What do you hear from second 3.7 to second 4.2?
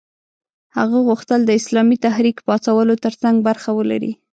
ولري.